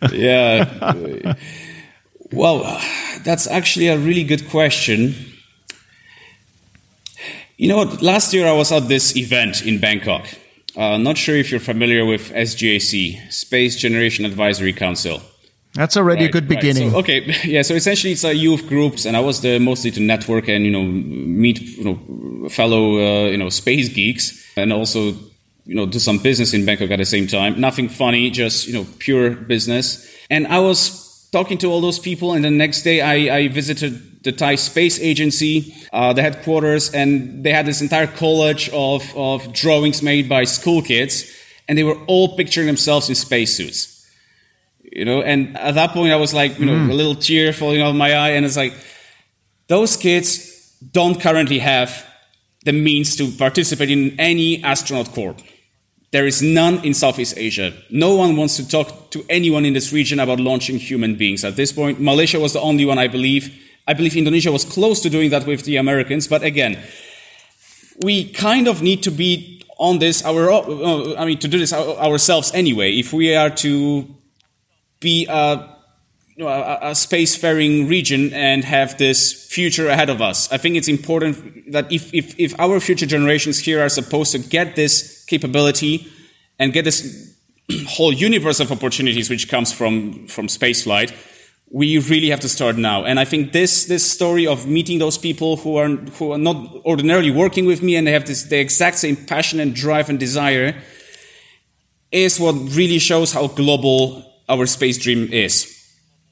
[0.12, 1.34] yeah.
[2.30, 2.62] Well,
[3.24, 5.16] that's actually a really good question.
[7.56, 8.02] You know what?
[8.02, 10.28] Last year I was at this event in Bangkok.
[10.76, 15.22] Uh, not sure if you're familiar with SGAC, Space Generation Advisory Council.
[15.74, 16.60] That's already Right, a good right.
[16.60, 16.90] beginning.
[16.90, 17.62] So, okay, yeah.
[17.62, 20.70] So essentially, it's a youth groups, and I was there mostly to network and you
[20.70, 25.12] know meet you know fellow uh, you know space geeks, and also
[25.64, 27.60] you know do some business in Bangkok at the same time.
[27.60, 30.10] Nothing funny, just you know pure business.
[30.30, 30.95] And I was
[31.32, 35.00] talking to all those people, and the next day I, I visited the Thai Space
[35.00, 40.44] Agency, uh, the headquarters, and they had this entire college of of drawings made by
[40.44, 41.32] school kids,
[41.68, 43.96] and they were all picturing themselves in spacesuits.
[44.92, 47.82] You know and at that point i was like you know a little tear falling
[47.82, 48.72] out of my eye and it's like
[49.68, 52.06] those kids don't currently have
[52.64, 55.36] the means to participate in any astronaut corps
[56.12, 57.72] there is none in southeast asia.
[57.90, 61.56] No one wants to talk to anyone in this region about launching human beings at
[61.56, 62.00] this point.
[62.00, 63.52] Malaysia was the only one i believe.
[63.86, 66.78] I believe indonesia was close to doing that with the americans but again
[68.02, 71.72] we kind of need to be on this our uh, i mean to do this
[71.72, 72.92] ourselves anyway.
[72.98, 74.08] If we are to
[75.00, 75.75] be a,
[76.44, 80.52] know, a, a spacefaring region and have this future ahead of us.
[80.52, 84.38] I think it's important that if, if, if our future generations here are supposed to
[84.38, 86.06] get this capability
[86.58, 87.34] and get this
[87.88, 91.14] whole universe of opportunities which comes from, from spaceflight,
[91.70, 93.04] we really have to start now.
[93.04, 96.56] And I think this, this story of meeting those people who are, who are not
[96.84, 100.20] ordinarily working with me and they have this, the exact same passion and drive and
[100.20, 100.80] desire
[102.12, 105.75] is what really shows how global our space dream is.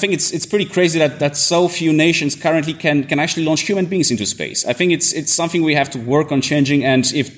[0.05, 3.47] I think it's it's pretty crazy that, that so few nations currently can can actually
[3.47, 4.67] launch human beings into space.
[4.67, 6.85] I think it's it's something we have to work on changing.
[6.85, 7.35] And if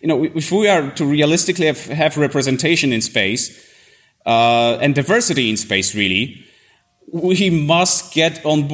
[0.00, 3.50] you know if we are to realistically have, have representation in space
[4.26, 6.46] uh, and diversity in space, really,
[7.12, 8.68] we must get on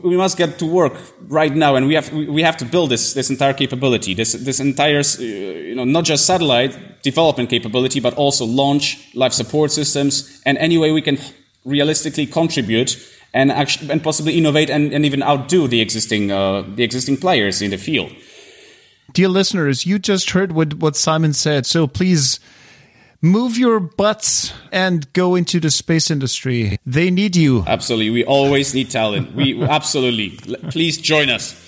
[0.00, 0.94] we must get to work
[1.28, 4.58] right now and we have we have to build this this entire capability this this
[4.58, 10.40] entire uh, you know not just satellite development capability but also launch life support systems
[10.46, 11.18] and any way we can
[11.66, 12.96] realistically contribute
[13.34, 17.60] and actually and possibly innovate and, and even outdo the existing uh, the existing players
[17.60, 18.10] in the field
[19.12, 21.64] Dear listeners, you just heard what, what Simon said.
[21.64, 22.38] So please
[23.22, 26.78] move your butts and go into the space industry.
[26.84, 27.64] They need you.
[27.66, 30.30] absolutely we always need talent we absolutely
[30.70, 31.62] please join us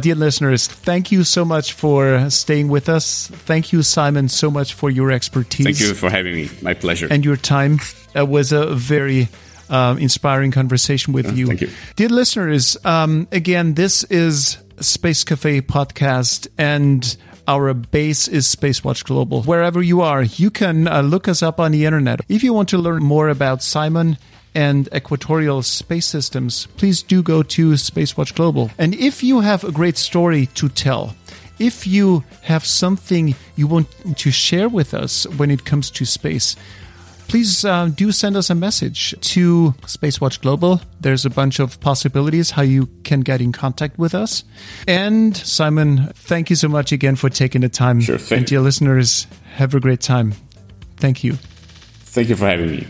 [0.00, 3.28] Dear listeners, thank you so much for staying with us.
[3.28, 7.06] Thank you, Simon, so much for your expertise thank you for having me my pleasure
[7.08, 7.78] and your time.
[8.14, 9.28] It was a very
[9.68, 11.46] um, inspiring conversation with you.
[11.46, 11.70] thank you.
[11.96, 19.42] Dear listeners, um, again, this is Space Cafe podcast and our base is Spacewatch Global.
[19.42, 22.20] Wherever you are, you can uh, look us up on the internet.
[22.28, 24.16] If you want to learn more about Simon
[24.54, 28.70] and Equatorial Space Systems, please do go to Spacewatch Global.
[28.78, 31.14] And if you have a great story to tell,
[31.58, 36.56] if you have something you want to share with us when it comes to space,
[37.28, 40.80] please uh, do send us a message to Spacewatch Global.
[41.00, 44.44] There's a bunch of possibilities how you can get in contact with us.
[44.86, 48.00] And Simon, thank you so much again for taking the time.
[48.00, 48.18] Sure.
[48.30, 50.34] And dear listeners, have a great time.
[50.96, 51.34] Thank you.
[51.34, 52.86] thank you for having me